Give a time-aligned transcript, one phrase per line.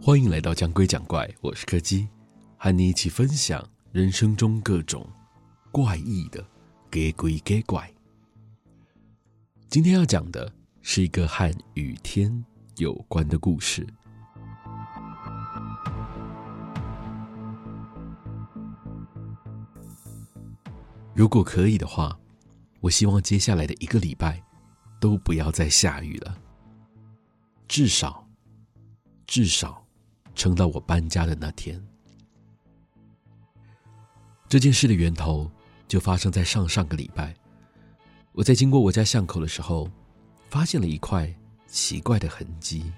[0.00, 2.08] 欢迎来到讲鬼讲怪，我是柯基，
[2.56, 5.06] 和你一起分享人生中各种
[5.70, 6.42] 怪异的
[6.90, 7.92] 给鬼给怪。
[9.68, 10.50] 今天要讲的
[10.80, 12.44] 是一个和雨天
[12.76, 13.86] 有关的故事。
[21.12, 22.18] 如果可以的话，
[22.80, 24.42] 我希望接下来的一个礼拜
[24.98, 26.38] 都不要再下雨了，
[27.68, 28.28] 至少，
[29.26, 29.82] 至少。
[30.36, 31.80] 撑到我搬家的那天，
[34.48, 35.48] 这件事的源头
[35.86, 37.32] 就发生在上上个礼拜。
[38.32, 39.88] 我在经过我家巷口的时候，
[40.50, 41.32] 发现了一块
[41.68, 42.92] 奇怪的痕迹。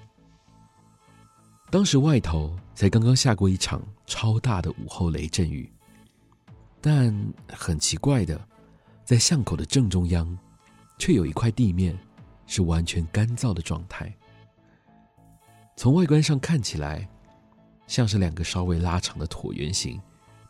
[1.70, 5.70] 当时外头才刚刚下过一场超大的午后雷阵雨，
[6.80, 7.14] 但
[7.52, 8.48] 很奇怪的，
[9.04, 10.38] 在巷口的正中央，
[10.98, 11.94] 却有一块地面
[12.46, 14.10] 是完全干燥的状态。
[15.76, 17.06] 从外观上看起来，
[17.86, 20.00] 像是两个稍微拉长的椭圆形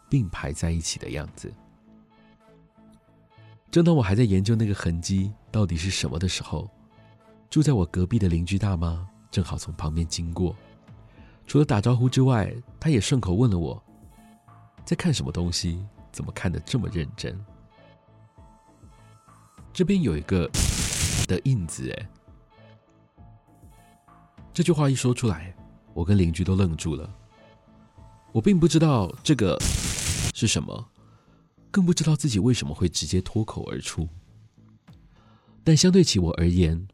[0.09, 1.53] 并排在一起的样子。
[3.69, 6.71] 正当我还在研究那个痕迹到底是什么的时候，
[7.51, 10.55] 住在我隔壁的邻居大妈正好从旁边经过。
[11.45, 13.83] 除了打招呼之外，她也顺口问了我
[14.87, 15.85] ：“在看什么东西？
[16.13, 17.37] 怎么看得这么认真？”
[19.75, 20.49] 这边有一个
[21.27, 22.09] 的印子，哎，
[24.57, 25.55] 这句话一说出来，
[25.93, 27.15] 我跟邻居都愣住了。
[28.33, 29.55] 我并不知道这个
[30.35, 30.89] 是什么，
[31.71, 34.09] 更不知道自己为什么会直接脱口而出。
[35.63, 36.89] 但相对起我而言，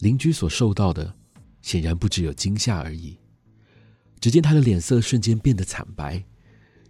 [0.00, 1.14] 邻居所受到的
[1.62, 3.16] 显然不只有惊吓而已。
[4.18, 6.20] 只见他的脸色瞬间变得惨白，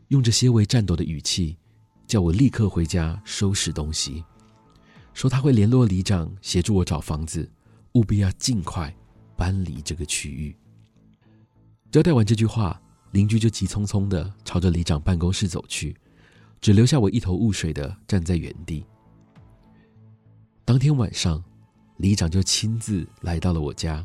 [0.08, 1.58] 用着些微颤抖的语气
[2.06, 4.24] 叫我立刻回家收拾东西，
[5.12, 7.52] 说他会联络里长协助我找房子，
[7.92, 8.96] 务必要尽快
[9.36, 10.56] 搬离这个区域。
[11.90, 12.80] 交代完这句话。
[13.14, 15.96] 邻居就急匆匆的朝着里长办公室走去，
[16.60, 18.84] 只留下我一头雾水的站在原地。
[20.64, 21.40] 当天晚上，
[21.98, 24.04] 里长就亲自来到了我家，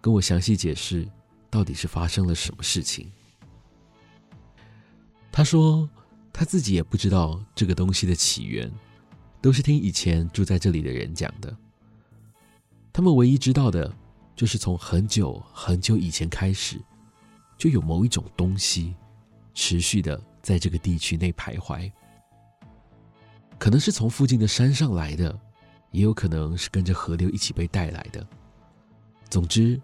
[0.00, 1.08] 跟我详细解释
[1.48, 3.08] 到底是发生了什么事情。
[5.30, 5.88] 他说
[6.32, 8.68] 他自己也不知道这个东西的起源，
[9.40, 11.56] 都是听以前住在这里的人讲的。
[12.92, 13.94] 他们唯一知道的，
[14.40, 16.80] 就是从很久很久以前开始。
[17.58, 18.94] 就有某一种东西，
[19.52, 21.92] 持续的在这个地区内徘徊。
[23.58, 25.38] 可能是从附近的山上来的，
[25.90, 28.26] 也有可能是跟着河流一起被带来的。
[29.28, 29.78] 总之，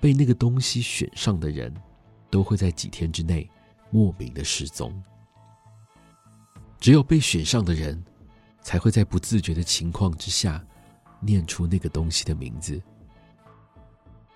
[0.00, 1.72] 被那个东西选上的人，
[2.28, 3.48] 都会在几天之内
[3.92, 5.00] 莫名的失踪。
[6.80, 8.04] 只有被选上的人，
[8.60, 10.60] 才会在不自觉的情况之下，
[11.20, 12.82] 念出那个东西的名字。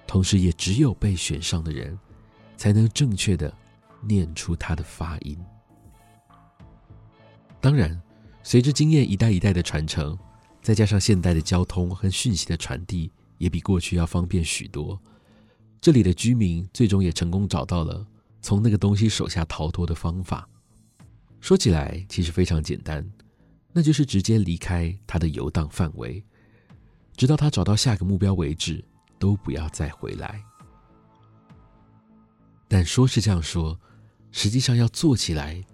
[0.08, 1.96] 同时，也只有被选上的人。
[2.58, 3.54] 才能正确的
[4.02, 5.38] 念出它的发音。
[7.60, 7.96] 当然，
[8.42, 10.18] 随着经验一代一代的传承，
[10.60, 15.00] 再加上现代的交通和讯息的传递，也比过去要方便许多。
[15.80, 18.04] 这里的居民最终也成功找到了
[18.42, 20.48] 从那个东西手下逃脱的方法。
[21.40, 23.08] 说起来，其实非常简单，
[23.72, 26.24] 那就是直接离开它的游荡范围，
[27.16, 28.84] 直到他找到下个目标为止，
[29.18, 30.42] 都不要再回来。
[32.66, 33.78] 但说是这样说，
[34.30, 35.64] 实际上要做起来，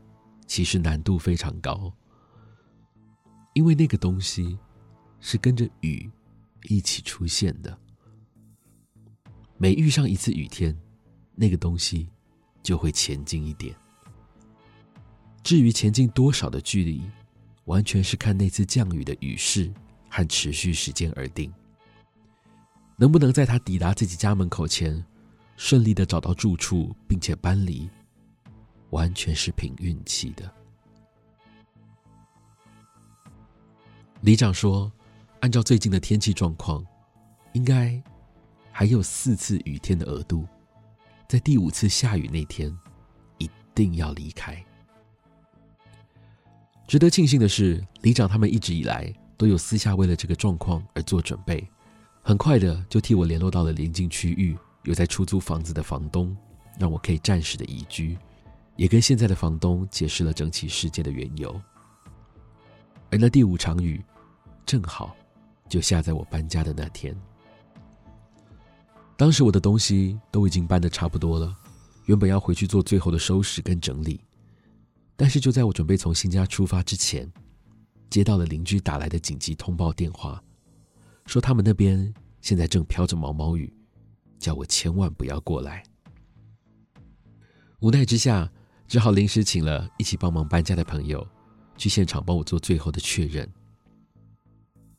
[0.47, 1.93] 其实难度非常高。
[3.53, 4.59] 因为那个东西
[5.21, 6.10] 是跟着雨
[6.65, 7.78] 一起出现的，
[9.56, 10.76] 每遇上一次雨天，
[11.34, 12.09] 那个东西
[12.62, 13.75] 就会前进一点。
[15.43, 17.03] 至于前进多少的距离，
[17.66, 19.72] 完全是看那次降雨的雨势
[20.09, 21.53] 和持续时间而定。
[22.97, 25.05] 能不能在他抵达自己家门口前，
[25.56, 27.88] 顺利的找到住处，并且搬离，
[28.91, 30.50] 完全是凭运气的。
[34.21, 34.91] 里长说，
[35.41, 36.87] 按照最近的天气状况，
[37.52, 38.00] 应该
[38.70, 40.47] 还有四次雨天的额度，
[41.29, 42.75] 在第五次下雨那天，
[43.38, 44.64] 一定要离开。
[46.87, 51.67] 值得庆幸的是，里长他们一直以来都有私下为了这个状况而做准备，
[52.26, 54.56] 很快的就替我联络到了邻近区域。
[54.85, 56.37] 有在出租房子的房东，
[56.79, 58.19] 让我可以暂时的移居，
[58.76, 61.59] 也跟现在的房东解释了整起事件的缘由。
[63.11, 64.05] 而那第五场雨，
[64.67, 65.17] 正好
[65.71, 67.19] 就下在我搬家的那天。
[69.17, 71.56] 当时我的东西都已经搬得差不多了，
[72.05, 74.21] 原本要回去做最后的收拾跟整理，
[75.17, 77.26] 但是就在我准备从新家出发之前，
[78.11, 80.43] 接到了邻居打来的紧急通报电话，
[81.26, 83.73] 说他们那边现在正飘着毛毛雨，
[84.38, 85.82] 叫我千万不要过来。
[87.81, 88.50] 无奈之下，
[88.87, 91.26] 只好临时请了一起帮忙搬家的朋友，
[91.76, 93.50] 去现场帮我做最后的确认。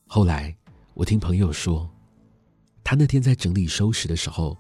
[0.08, 0.56] 后来，
[0.94, 1.90] 我听朋友说，
[2.84, 4.58] 他那天在整理收拾的时候，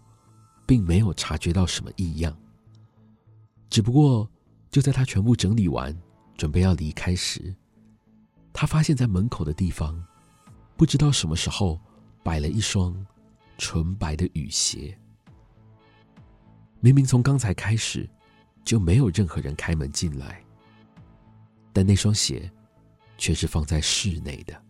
[0.65, 2.35] 并没有察觉到什么异样。
[3.69, 4.29] 只不过，
[4.71, 5.95] 就在他全部整理完，
[6.35, 7.55] 准备要离开时，
[8.53, 10.03] 他发现在门口的地方，
[10.77, 11.79] 不知道什么时候
[12.21, 12.93] 摆了一双
[13.57, 14.97] 纯白的雨鞋。
[16.81, 18.07] 明明从刚才开始
[18.63, 20.43] 就没有任何人开门进来，
[21.71, 22.51] 但那双鞋
[23.17, 24.61] 却是放在室内的。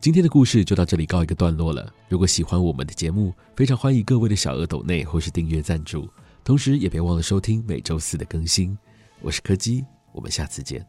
[0.00, 1.92] 今天的故事就到这里告一个段落了。
[2.08, 6.08] 如果喜欢我们的节目，非常欢迎各位的小额抖内或是订阅赞助，
[6.46, 8.78] 同时也别忘了收听每周四的更新。
[9.20, 10.86] 我是柯基我们下次见。